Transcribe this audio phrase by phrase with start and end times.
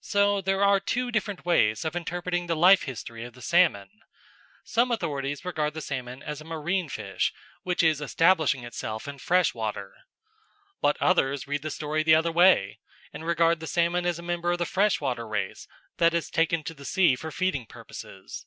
[0.00, 3.88] So there are two different ways of interpreting the life history of the salmon.
[4.64, 9.54] Some authorities regard the salmon as a marine fish which is establishing itself in fresh
[9.54, 9.94] water.
[10.80, 12.80] But others read the story the other way
[13.12, 15.68] and regard the salmon as a member of a freshwater race,
[15.98, 18.46] that has taken to the sea for feeding purposes.